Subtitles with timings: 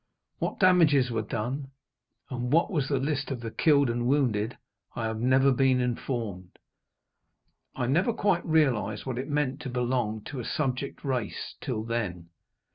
[0.39, 1.69] What damages were done,
[2.31, 4.57] and what was the list of the killed and wounded,
[4.95, 6.57] I have never been informed.
[7.75, 12.29] I never quite realized what it meant to belong to a subject race, till then.